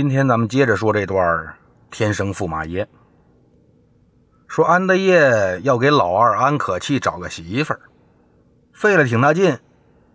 [0.00, 1.54] 今天咱们接着说这段
[1.90, 2.88] 天生驸马爷。
[4.48, 7.80] 说安德业要给老二安可气找个媳妇儿，
[8.72, 9.58] 费了挺大劲，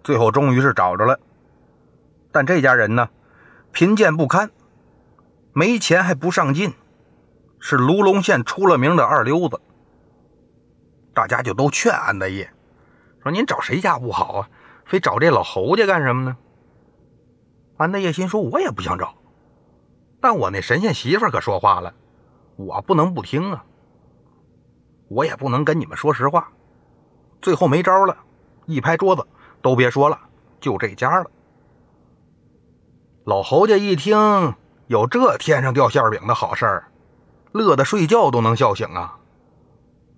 [0.04, 1.20] 最后终于是找着了。
[2.32, 3.08] 但这家人呢，
[3.72, 4.50] 贫贱不堪，
[5.54, 6.74] 没钱还不上进，
[7.60, 9.62] 是卢龙县出了名的二流子。
[11.14, 12.50] 大家就都劝安德业
[13.22, 14.50] 说：“您找谁家不好啊？
[14.84, 16.36] 非找这老侯家干什么呢？”
[17.78, 19.14] 安德业心说：“我也不想找。”
[20.26, 21.94] 但我那神仙媳妇可说话了，
[22.56, 23.64] 我不能不听啊！
[25.08, 26.52] 我也不能跟你们说实话。
[27.44, 28.18] 最后没招了，
[28.66, 29.24] 一拍桌子，
[29.62, 30.20] 都别说了，
[30.60, 31.30] 就这家了。
[33.24, 34.56] 老侯家一听
[34.88, 36.88] 有这天上掉馅饼的好事儿，
[37.52, 39.20] 乐得睡觉都能笑醒啊！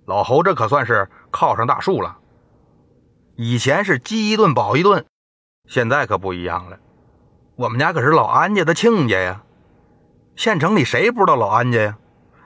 [0.05, 2.17] 老侯这可算是靠上大树了。
[3.35, 5.05] 以前是饥一顿饱一顿，
[5.66, 6.80] 现在可不一样了。
[7.58, 9.44] 我们家可是老安家的亲家呀！
[10.37, 11.97] 县城里谁不知道老安家呀？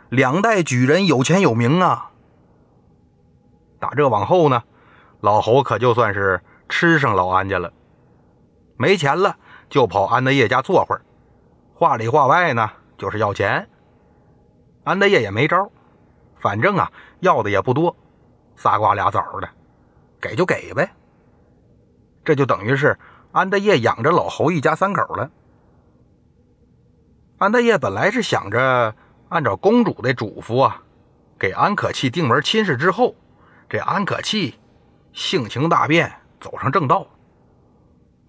[0.07, 2.11] 两代举人，有钱有名啊！
[3.79, 4.63] 打这往后呢，
[5.19, 7.73] 老侯可就算是吃上老安家了。
[8.77, 9.35] 没钱了
[9.69, 11.01] 就跑安德业家坐会儿，
[11.73, 13.67] 话里话外呢就是要钱。
[14.85, 15.69] 安德业也没招，
[16.39, 16.89] 反正啊
[17.19, 17.93] 要的也不多，
[18.55, 19.49] 仨瓜俩枣的，
[20.21, 20.89] 给就给呗。
[22.23, 22.97] 这就等于是
[23.33, 25.29] 安德业养着老侯一家三口了。
[27.41, 28.93] 安德业本来是想着
[29.29, 30.83] 按照公主的嘱咐啊，
[31.39, 33.15] 给安可气定门亲事之后，
[33.67, 34.59] 这安可气
[35.11, 37.07] 性情大变，走上正道。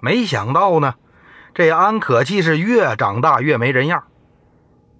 [0.00, 0.94] 没想到呢，
[1.52, 4.02] 这安可气是越长大越没人样。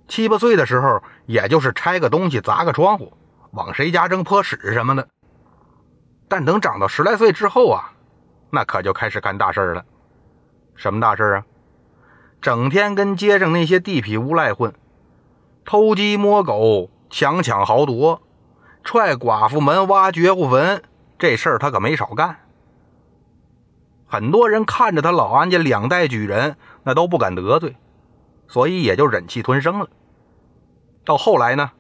[0.08, 3.16] 七八岁的时候，也就是拆个东西、砸个窗户，
[3.52, 5.08] 往谁家扔泼屎什么的。
[6.28, 7.90] 但等长到十来岁之后啊，
[8.50, 9.82] 那可就开始干大事了。
[10.76, 11.46] 什么大事啊？
[12.42, 14.74] 整天跟街上那些地痞无赖混，
[15.64, 18.20] 偷鸡摸狗、强抢豪夺、
[18.82, 20.82] 踹寡妇门、挖绝户坟，
[21.16, 22.40] 这事儿他可没少干。
[24.08, 27.76] 很多人看着他老安家两代举人，那都不敢得罪，
[28.48, 29.88] 所以也就忍气吞声了。
[31.04, 31.70] 到后来呢，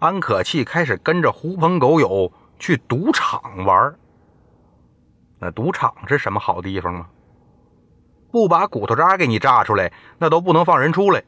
[0.00, 3.94] 安可气开始跟着狐朋狗友去赌场玩。
[5.38, 7.06] 那赌场是什么好地方吗？
[8.30, 11.24] 不把骨头渣给你炸出来，那都不能放人出来。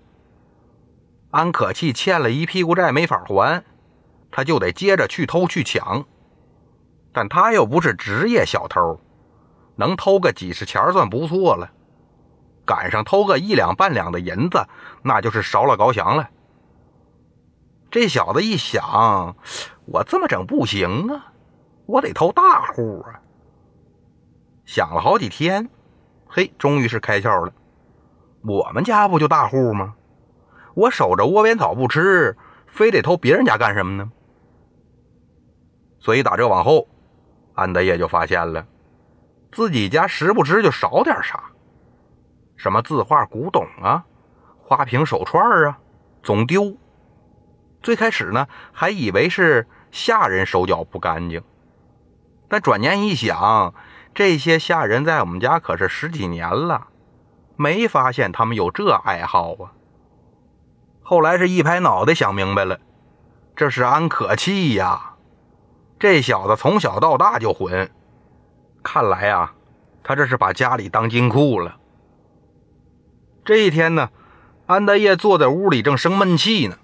[1.31, 3.63] 安可气欠了一屁股债没法还，
[4.31, 6.05] 他就得接着去偷去抢。
[7.13, 9.01] 但他又不是职业小偷，
[9.77, 11.71] 能偷个几十钱算不错了。
[12.67, 14.65] 赶上偷个一两半两的银子，
[15.03, 16.29] 那就是烧了高香了。
[17.91, 19.35] 这小子一想，
[19.87, 21.33] 我这么整不行啊，
[21.87, 23.19] 我得偷大户啊。
[24.65, 25.69] 想了好几天。
[26.33, 27.53] 嘿，终于是开窍了。
[28.43, 29.97] 我们家不就大户吗？
[30.75, 32.37] 我守着窝边草不吃，
[32.69, 34.13] 非得偷别人家干什么呢？
[35.99, 36.87] 所以打这往后，
[37.55, 38.65] 安德业就发现了，
[39.51, 41.43] 自己家时不时就少点啥，
[42.57, 44.05] 什么字画、古董啊，
[44.63, 45.79] 花瓶、手串啊，
[46.23, 46.77] 总丢。
[47.83, 51.43] 最开始呢，还以为是下人手脚不干净，
[52.49, 53.75] 但转念一想。
[54.21, 56.89] 这些下人在我们家可是十几年了，
[57.57, 59.73] 没发现他们有这爱好啊。
[61.01, 62.79] 后来是一拍脑袋想明白了，
[63.57, 65.15] 这是安可气呀。
[65.99, 67.91] 这小子从小到大就混，
[68.83, 69.55] 看来啊，
[70.05, 71.79] 他这是把家里当金库了。
[73.43, 74.11] 这一天呢，
[74.67, 76.77] 安德业坐在屋里正生闷气呢，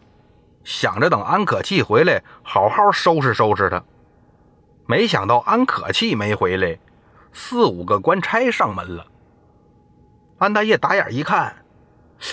[0.65, 3.85] 想着等安可气回来好好收拾收拾他。
[4.87, 6.79] 没想到安可气没回来。
[7.39, 9.07] 四五个官差上门了，
[10.39, 11.55] 安大爷打眼一看，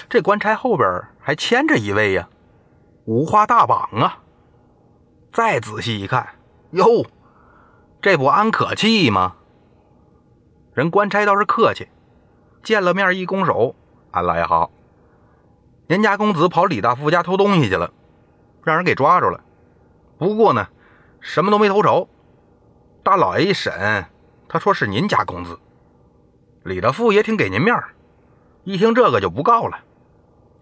[0.10, 2.30] 这官差后边还牵着一位呀，
[3.04, 4.20] 五花大绑啊！
[5.34, 6.26] 再仔细一看，
[6.72, 7.06] 哟，
[8.02, 9.36] 这不安可气吗？
[10.74, 11.90] 人官差倒是客气，
[12.64, 13.76] 见了面一拱手
[14.10, 14.72] ：“安老爷好，
[15.88, 17.92] 您家公子跑李大夫家偷东西去了，
[18.64, 19.44] 让人给抓住了。
[20.18, 20.66] 不过呢，
[21.20, 22.08] 什么都没偷着。
[23.04, 24.06] 大老爷一审。”
[24.54, 25.58] 他说是您加工资，
[26.62, 27.96] 李大富也挺给您面儿，
[28.64, 29.80] 一听这个就不告了，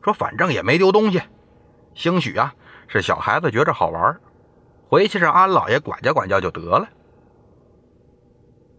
[0.02, 1.22] 说反正也没丢东西，
[1.94, 2.56] 兴许啊
[2.88, 4.18] 是小孩子觉着好玩，
[4.88, 6.88] 回去让安老爷管教管教就得了。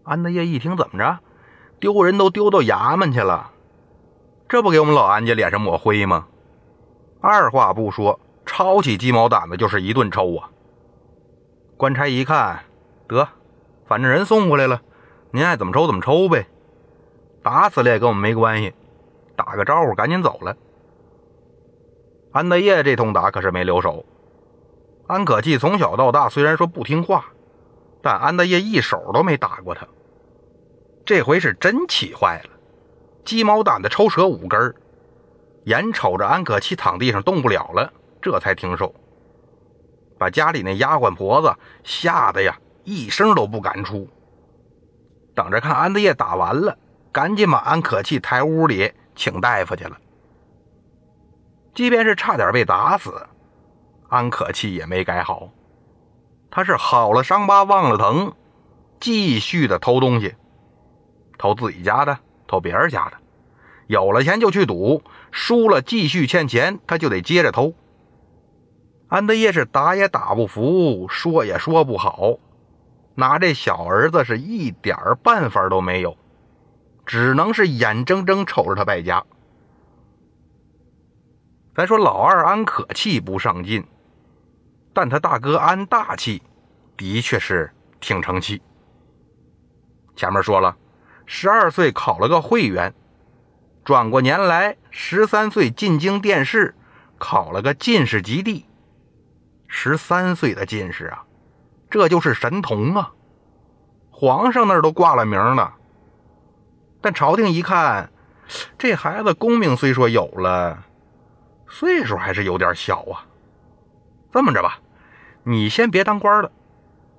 [0.01, 1.19] 安德业一听怎么着，
[1.79, 3.51] 丢人都丢到衙门去了，
[4.49, 6.27] 这不给我们老安家脸上抹灰吗？
[7.21, 10.49] 二话不说，抄起鸡毛掸子就是一顿抽啊！
[11.77, 12.63] 官差一看，
[13.07, 13.29] 得，
[13.85, 14.81] 反正人送回来了。
[15.35, 16.45] 您爱怎么抽怎么抽呗，
[17.41, 18.71] 打死了也跟我们没关系。
[19.35, 20.55] 打个招呼，赶紧走了。
[22.31, 24.05] 安德业这通打可是没留手。
[25.07, 27.25] 安可气从小到大虽然说不听话，
[27.99, 29.87] 但安德业一手都没打过他。
[31.03, 32.51] 这回是真气坏了，
[33.25, 34.75] 鸡毛掸子抽折五根
[35.63, 37.91] 眼瞅着安可气躺地上动不了了，
[38.21, 38.93] 这才停手，
[40.19, 41.51] 把家里那丫鬟婆子
[41.83, 44.07] 吓得呀一声都不敢出。
[45.35, 46.77] 等着看安德业打完了，
[47.11, 49.97] 赶紧把安可气抬屋里请大夫去了。
[51.73, 53.27] 即便是差点被打死，
[54.09, 55.49] 安可气也没改好。
[56.51, 58.33] 他是好了伤疤忘了疼，
[58.99, 60.35] 继续的偷东西，
[61.39, 63.13] 偷自己家的，偷别人家的，
[63.87, 65.01] 有了钱就去赌，
[65.31, 67.73] 输了继续欠钱，他就得接着偷。
[69.07, 72.37] 安德业是打也打不服，说也说不好，
[73.15, 76.17] 拿这小儿子是一点办法都没有，
[77.05, 79.23] 只能是眼睁睁瞅着他败家。
[81.75, 83.83] 咱说老二安可气不上进，
[84.93, 86.41] 但他大哥安大气
[86.95, 88.61] 的确是挺成器。
[90.15, 90.77] 前面说了，
[91.25, 92.93] 十二岁考了个会员，
[93.83, 96.75] 转过年来十三岁进京殿试，
[97.17, 98.65] 考了个进士及第。
[99.67, 101.25] 十三岁的进士啊，
[101.93, 103.11] 这就是神童啊！
[104.09, 105.75] 皇上那儿都挂了名了。
[107.01, 108.09] 但朝廷一看，
[108.79, 110.85] 这孩子功名虽说有了。
[111.69, 113.27] 岁数还是有点小啊，
[114.31, 114.79] 这么着吧，
[115.43, 116.51] 你先别当官了，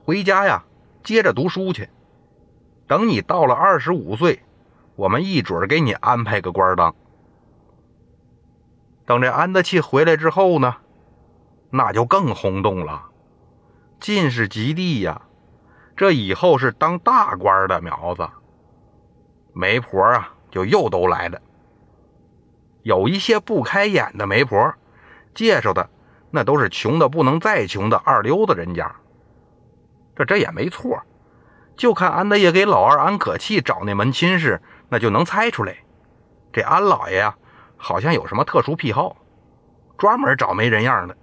[0.05, 0.65] 回家呀，
[1.05, 1.89] 接着读书去。
[2.89, 4.43] 等你到了二十五岁，
[4.97, 6.93] 我们一准给你安排个官当。
[9.07, 10.75] 等这安德器回来之后呢，
[11.71, 13.11] 那就更轰动了，
[14.05, 15.23] 进士及第呀，
[15.97, 18.29] 这以后是当大官的苗子。
[19.55, 21.41] 媒婆啊，就又都来了。
[22.83, 24.75] 有一些不开眼的媒婆，
[25.35, 25.89] 介绍的
[26.31, 28.95] 那都是穷的不能再穷的二流子人家。
[30.15, 31.01] 这这也没错，
[31.75, 34.61] 就看安德业给老二安可气找那门亲事，
[34.91, 35.79] 那就能猜出来。
[36.53, 37.35] 这安老爷呀，
[37.79, 39.17] 好像有什么特殊癖好，
[39.97, 41.17] 专门找没人样的。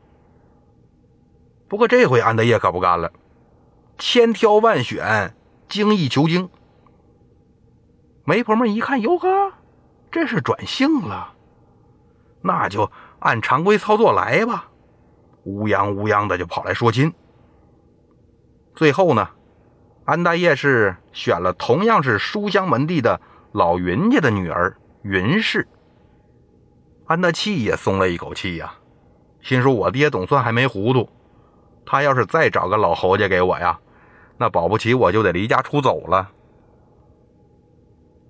[1.71, 3.13] 不过这回安德业可不干了，
[3.97, 5.33] 千挑万选，
[5.69, 6.49] 精益求精。
[8.25, 9.53] 媒婆们一看，哟呵，
[10.11, 11.31] 这是转性了。
[12.41, 14.67] 那就按常规操作来吧，
[15.45, 17.13] 乌泱乌泱的就跑来说亲。
[18.75, 19.29] 最后呢，
[20.03, 23.21] 安大业是选了同样是书香门第的
[23.53, 25.65] 老云家的女儿云氏。
[27.05, 28.73] 安大气也松了一口气呀，
[29.41, 31.07] 心说：“我爹总算还没糊涂，
[31.91, 33.77] 他要是再找个老侯家给我呀，
[34.37, 36.31] 那保不齐我就得离家出走了。”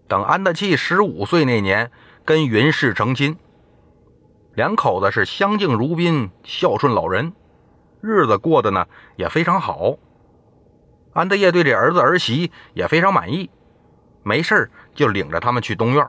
[0.09, 1.91] 等安德气十五岁那年，
[2.25, 3.37] 跟云氏成亲。
[4.55, 7.33] 两口子是相敬如宾，孝顺老人，
[8.01, 9.95] 日子过得呢也非常好。
[11.13, 13.51] 安德业对这儿子儿媳也非常满意，
[14.23, 16.03] 没事就领着他们去东院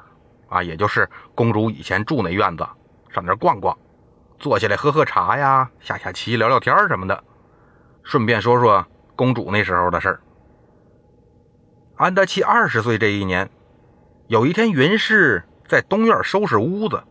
[0.48, 2.66] 啊，也就是公主以前住那院子，
[3.10, 3.76] 上那逛逛，
[4.38, 7.22] 坐下来喝喝茶呀，下下棋，聊聊天什么的，
[8.02, 10.20] 顺便说说公主那时候的事儿。
[11.96, 13.48] 安德七二十岁这一年，
[14.26, 17.02] 有一天云氏在东院收拾屋子。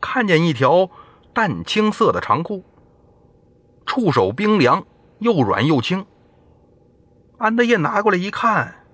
[0.00, 0.90] 看见一条
[1.32, 2.62] 淡青色的长裤，
[3.86, 4.84] 触手冰凉，
[5.18, 6.04] 又软又轻。
[7.38, 8.84] 安德业拿过来一看，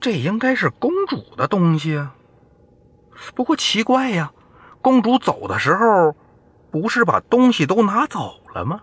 [0.00, 2.16] 这应该是公主的东西啊。
[3.36, 4.32] 不过奇怪呀，
[4.82, 6.16] 公主走的时候
[6.72, 8.82] 不是把东西都拿走了吗？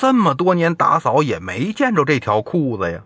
[0.00, 3.04] 这么多年打扫也没见着这条裤子呀，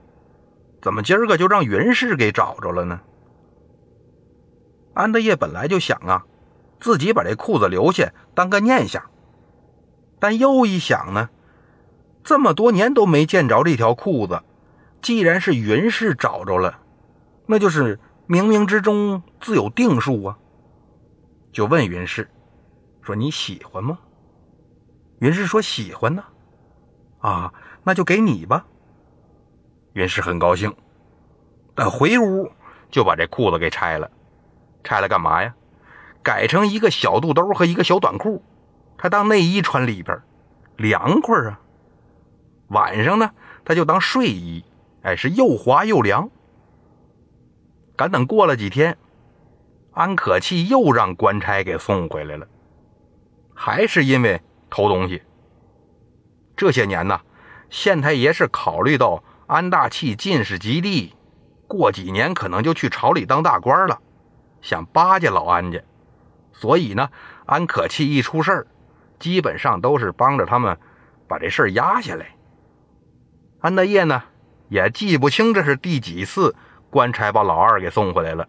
[0.81, 3.01] 怎么今儿个就让云氏给找着了呢？
[4.93, 6.25] 安德业本来就想啊，
[6.79, 9.03] 自己把这裤子留下当个念想，
[10.21, 11.31] 但又一想呢，
[12.23, 14.41] 这么多年都没见着这条裤子，
[15.03, 16.79] 既然是云氏找着了，
[17.47, 17.99] 那就是
[18.29, 20.39] 冥冥之中自有定数啊。
[21.51, 22.31] 就问云氏
[23.03, 23.99] 说：“你喜欢吗？”
[25.19, 26.23] 云氏说：“喜欢呢。”，
[27.29, 28.67] 啊那就给你吧。
[29.95, 30.75] 云氏很高兴，
[31.75, 32.53] 但回屋
[32.91, 34.11] 就把这裤子给拆了。
[34.83, 35.55] 拆了干嘛呀？
[36.23, 38.43] 改成一个小肚兜和一个小短裤，
[38.99, 40.21] 他当内衣穿里边，
[40.77, 41.59] 凉快啊。
[42.69, 43.31] 晚上呢，
[43.65, 44.63] 他就当睡衣，
[45.03, 46.29] 哎，是又滑又凉。
[47.97, 48.99] 赶等过了几天，
[49.93, 52.47] 安可气又让官差给送回来了，
[53.55, 55.23] 还是因为偷东西。
[56.57, 57.21] 这些年呢，
[57.71, 61.15] 县太爷是考虑到安大器进士及第，
[61.67, 64.01] 过几年可能就去朝里当大官了。
[64.63, 65.83] 想巴结老安家，
[66.53, 67.11] 所以呢，
[67.45, 68.67] 安可气一出事儿，
[69.19, 70.79] 基本上都是帮着他们
[71.29, 72.35] 把这事儿压下来。
[73.61, 74.23] 安大业呢，
[74.69, 76.55] 也记不清这是第几次
[76.89, 78.49] 官差把老二给送回来了，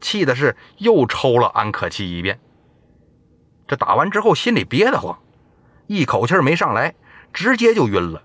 [0.00, 2.40] 气的是又抽了安可气一遍。
[3.68, 5.18] 这打完之后心里憋得慌，
[5.86, 6.94] 一口气没上来，
[7.32, 8.22] 直接就晕了。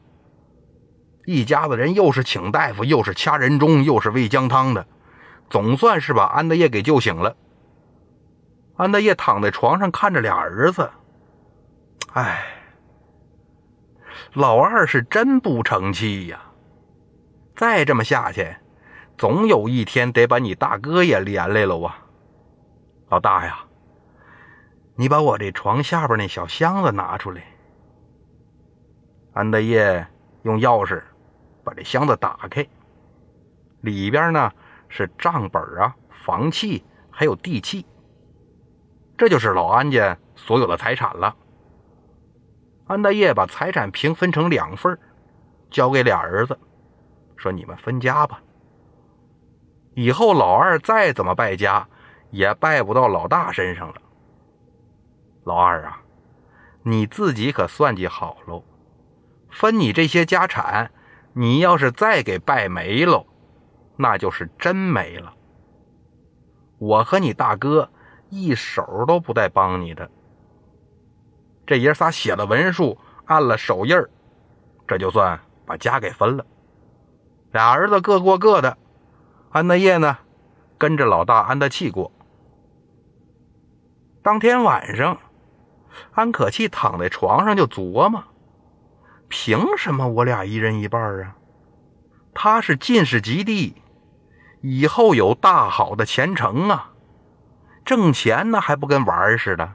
[1.25, 4.85] 一家子人又是请大夫，又是掐人中，又是喂姜汤的，
[5.49, 7.35] 总算是把安大业给救醒了。
[8.75, 10.89] 安大业躺在床上看着俩儿子，
[12.13, 12.43] 哎，
[14.33, 16.41] 老二是真不成器呀！
[17.55, 18.55] 再这么下去，
[19.17, 21.95] 总有一天得把你大哥也连累了哇！
[23.09, 23.59] 老大呀，
[24.95, 27.43] 你把我这床下边那小箱子拿出来。
[29.33, 30.05] 安大业
[30.43, 31.01] 用钥匙
[31.63, 32.65] 把这箱子打开，
[33.81, 34.51] 里边呢
[34.89, 37.85] 是账本啊、房契还有地契。
[39.17, 41.35] 这就是老安家所有的财产了。
[42.85, 44.97] 安大业把财产平分成两份，
[45.71, 46.59] 交给俩儿子，
[47.37, 48.41] 说：“你们分家吧。
[49.95, 51.87] 以后老二再怎么败家，
[52.29, 53.95] 也败不到老大身上了。
[55.43, 56.01] 老二啊，
[56.83, 58.63] 你自己可算计好喽，
[59.53, 60.91] 分你这些家产，
[61.33, 63.25] 你要是再给败没喽，
[63.95, 65.33] 那就是真没了。
[66.79, 67.89] 我和你大哥。”
[68.35, 70.09] 一手都不带帮你的，
[71.67, 73.95] 这爷仨写了文书，按了手印
[74.87, 76.43] 这就算把家给分了。
[77.51, 78.75] 俩儿子各过各的，
[79.51, 80.17] 安德业呢
[80.79, 82.11] 跟着老大安德气过。
[84.23, 85.19] 当天晚上，
[86.13, 88.23] 安可气躺在床上就琢磨：
[89.35, 91.35] 凭什么我俩一人一半啊？
[92.35, 93.73] 他是进士及第，
[94.61, 96.91] 以后有大好的前程啊！
[97.83, 99.73] 挣钱呢还不跟玩似的，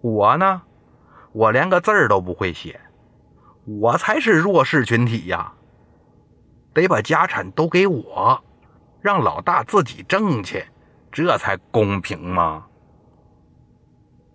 [0.00, 0.62] 我呢，
[1.30, 2.80] 我连个字都不会写，
[3.64, 5.52] 我才是弱势群体呀！
[6.72, 8.42] 得把家产都给我，
[9.00, 10.66] 让老大自己挣去，
[11.12, 12.66] 这才公平吗？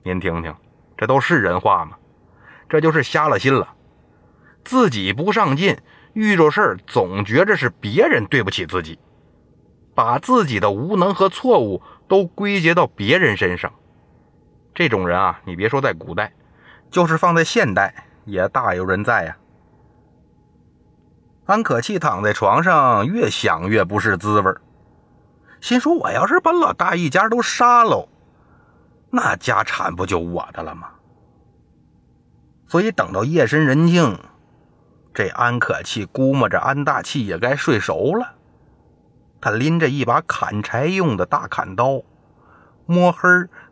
[0.02, 0.56] 您听听，
[0.98, 1.98] 这都是人话吗？
[2.70, 3.76] 这就是瞎了心了，
[4.70, 5.76] 自己不上进，
[6.14, 9.00] 遇着事儿总觉着是别人对不起自己，
[9.96, 11.82] 把自己的无能和错误。
[12.08, 13.72] 都归结到别人身上，
[14.74, 16.34] 这种人啊，你别说在古代，
[16.90, 19.38] 就是放在现代也大有人在呀。
[21.46, 24.52] 安可气躺在床上，越想越不是滋味
[25.62, 28.10] 心说：“我要是把老大一家都杀喽，
[29.12, 30.90] 那家产不就我的了吗？”
[32.66, 34.18] 所以等到夜深人静，
[35.20, 38.36] 这安可气估摸着安大气也该睡熟了。
[39.42, 42.04] 他拎着一把砍柴用的大砍刀，
[42.86, 43.20] 摸黑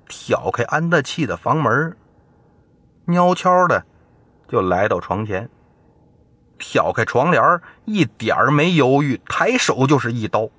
[0.09, 1.95] 挑开安大气的房门，
[3.07, 3.85] 悄悄的
[4.49, 5.49] 就来到床前，
[6.57, 10.49] 挑开床帘，一点儿没犹豫，抬手就是一刀。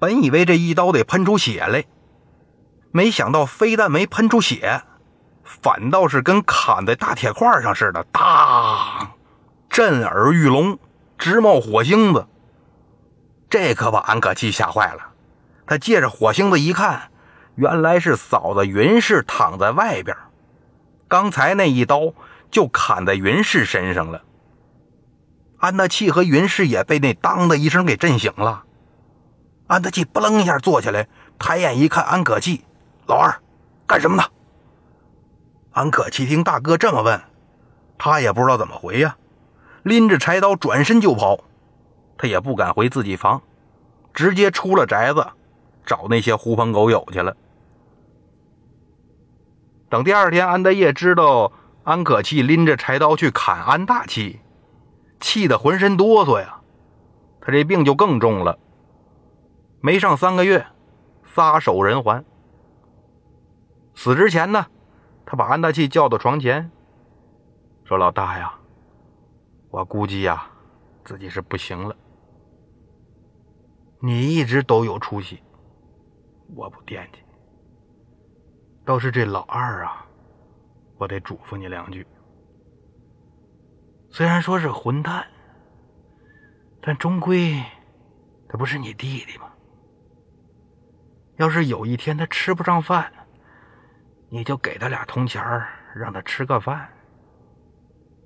[0.00, 1.84] 本以为这一刀得喷出血来，
[2.90, 4.82] 没想到非但没喷出血，
[5.44, 9.12] 反倒是跟砍在大铁块上似的，当，
[9.68, 10.78] 震耳欲聋，
[11.18, 12.26] 直冒火星子。
[13.50, 15.00] 这可把安可气吓坏了，
[15.66, 17.10] 他借着火星子一看，
[17.54, 20.16] 原来是嫂子云氏躺在外边，
[21.06, 22.14] 刚才那一刀
[22.50, 24.22] 就砍在云氏身上了。
[25.58, 28.64] 安德气和云氏也被那当的一声给震醒了。
[29.66, 31.06] 安德气扑棱一下坐起来，
[31.38, 32.64] 抬眼一看安可气，
[33.06, 33.32] 老二
[33.86, 34.24] 干什么呢？
[35.72, 37.20] 安可气听大哥这么问，
[37.98, 39.16] 他也不知道怎么回呀，
[39.82, 41.38] 拎着柴刀转身就跑。
[42.18, 43.42] 他也不敢回自己房，
[44.12, 45.26] 直接出了宅子，
[45.84, 47.36] 找那些狐朋狗友去了。
[49.88, 51.50] 等第二天，安德业知道
[51.84, 54.40] 安可气拎着柴刀去砍安大气，
[55.20, 56.60] 气得浑身哆嗦呀。
[57.40, 58.56] 他这病就更重了，
[59.80, 60.64] 没上三个月，
[61.34, 62.24] 撒手人寰。
[63.94, 64.66] 死之前呢，
[65.24, 66.70] 他把安大气叫到床前，
[67.84, 68.54] 说：“老大呀，
[69.70, 70.46] 我估计呀，
[71.04, 71.96] 自己是不行了。”
[74.00, 75.40] 你一直都有出息，
[76.54, 77.20] 我不惦记。
[78.84, 80.04] 倒是这老二啊，
[80.98, 82.06] 我得嘱咐你两句。
[84.10, 85.24] 虽然说是混蛋，
[86.80, 87.62] 但终归
[88.48, 89.48] 他不是你弟弟吗？
[91.36, 93.10] 要是有一天他吃不上饭，
[94.34, 96.88] 你就给他俩铜钱儿让他吃个饭。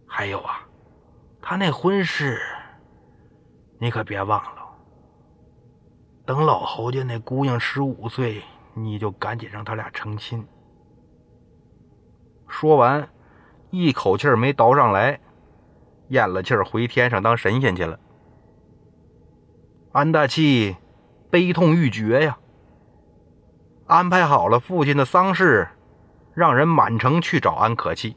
[0.07, 0.61] 还有啊，
[1.43, 2.41] 他那婚事，
[3.81, 4.63] 你可别忘了。
[6.25, 8.41] 等老侯家那姑娘十五岁，
[8.73, 10.47] 你就赶紧让他俩成亲。
[12.47, 13.09] 说完，
[13.71, 15.19] 一口气儿没倒上来，
[16.11, 17.99] 咽了气儿回天上当神仙去了。
[19.91, 20.77] 安大器
[21.31, 22.39] 悲痛欲绝呀，
[23.89, 25.69] 安排好了父亲的丧事，
[26.37, 28.15] 让人满城去找安可气，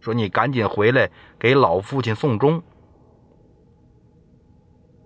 [0.00, 2.62] 说：“你赶紧回来给老父亲送终。”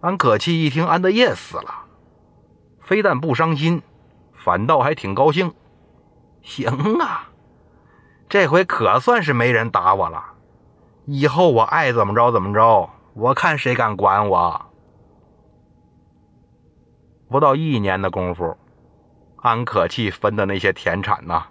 [0.00, 1.86] 安可气一听安德业死了，
[2.80, 3.82] 非但不伤心，
[4.32, 5.52] 反倒还挺高兴。
[6.40, 7.30] 行啊！
[8.28, 10.22] 这回可算是没人打我了，
[11.06, 14.66] 以后我爱怎么着怎么着，我看谁敢管我。
[17.28, 18.56] 不到一年的功夫，
[19.38, 21.46] 安可气分的那些田产呐，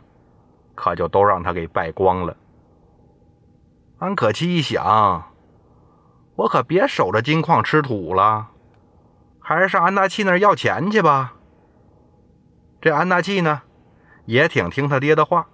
[0.75, 2.35] 可就都让他给败光了。
[3.99, 5.31] 安可气一想，
[6.35, 8.49] 我可别守着金矿吃土了，
[9.39, 11.35] 还是上安大器那儿要钱去吧。
[12.81, 13.61] 这安大器呢，
[14.25, 15.47] 也挺听他爹的话。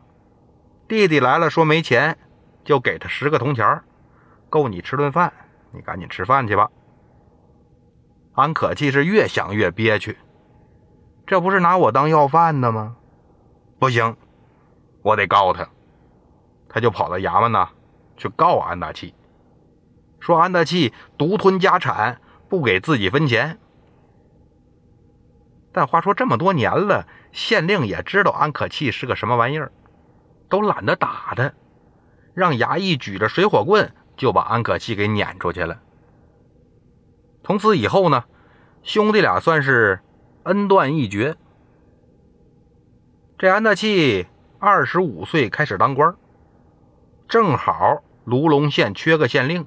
[0.88, 2.18] 弟弟来了，说没钱，
[2.64, 3.82] 就给他十个铜钱
[4.50, 5.32] 够你吃顿饭。
[5.72, 6.72] 你赶紧吃饭去吧。
[8.34, 10.18] 安可气是越想越憋屈，
[11.28, 12.96] 这不是拿我当要饭的吗？
[13.78, 14.18] 不行，
[15.02, 15.68] 我得告他。
[16.68, 17.70] 他就跑到衙门呐，
[18.18, 19.14] 去告安大器，
[20.20, 23.58] 说安大器独吞家产，不给自己分钱。
[25.72, 29.72] 但话说这么多年了，县令也知道安可气是个什么玩意儿。
[30.50, 31.54] 都懒得打他，
[32.34, 35.80] 让衙役举着水火棍就把安可气给撵出去了。
[37.44, 38.24] 从此以后呢，
[38.82, 40.00] 兄弟俩算是
[40.44, 41.38] 恩断义绝。
[43.38, 44.26] 这安大器
[44.60, 46.14] 二十五岁开始当官，
[47.30, 49.66] 正好卢龙县缺个县令，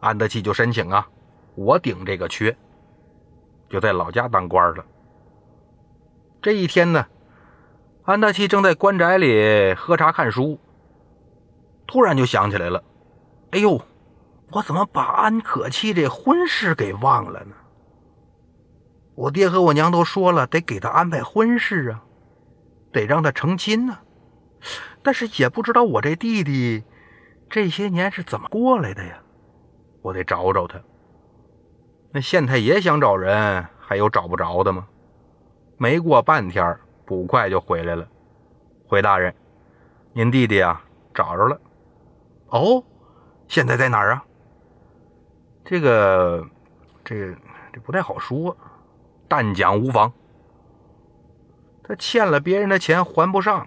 [0.00, 1.06] 安德器就申请啊，
[1.54, 2.56] 我顶这个缺，
[3.68, 4.84] 就在老家当官了。
[6.40, 7.06] 这一天呢。
[8.04, 10.60] 安德器正在官宅里喝茶看书，
[11.88, 12.84] 突然就想起来了
[13.50, 13.82] ：“哎呦，
[14.52, 17.56] 我怎么把安可气这婚事给忘了呢？
[19.16, 22.04] 我爹和我娘都说了，得给他安排婚事啊，
[22.96, 23.98] 得让他成亲呢。
[25.02, 26.82] 但是也不知道我这弟弟
[27.48, 29.20] 这些年是怎么过来的呀，
[30.02, 30.80] 我得找找他。
[32.10, 34.88] 那县太爷想找人，还有找不着的吗？
[35.76, 38.04] 没过半天。”捕快就回来了，
[38.88, 39.32] 回大人，
[40.12, 40.82] 您弟弟啊
[41.14, 41.60] 找着了。
[42.48, 42.82] 哦，
[43.46, 44.24] 现在在哪儿啊？
[45.64, 46.44] 这个，
[47.04, 47.36] 这个，
[47.72, 48.56] 这不太好说，
[49.28, 50.12] 但讲无妨。
[51.86, 53.66] 他欠了别人的钱还不上，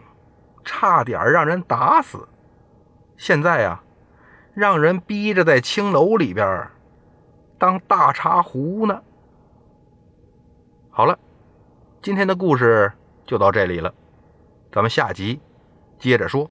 [0.65, 2.27] 差点让人打死。
[3.17, 3.81] 现在呀，
[4.53, 6.67] 让人逼着在青楼里边
[7.57, 9.01] 当大茶壶呢。
[10.89, 11.17] 好了，
[12.01, 12.91] 今天的故事。
[13.25, 13.93] 就到这里了，
[14.71, 15.39] 咱们下集
[15.99, 16.49] 接着说。